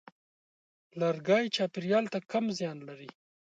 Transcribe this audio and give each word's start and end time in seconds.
لرګی 0.99 1.45
چاپېریال 1.55 2.05
ته 2.13 2.19
کم 2.31 2.45
زیان 2.57 2.77
لري. 2.87 3.09